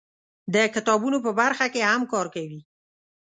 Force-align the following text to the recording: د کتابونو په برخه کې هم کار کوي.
د 0.53 0.55
کتابونو 0.75 1.17
په 1.25 1.31
برخه 1.39 1.65
کې 1.73 1.81
هم 1.89 2.01
کار 2.13 2.27
کوي. 2.35 2.59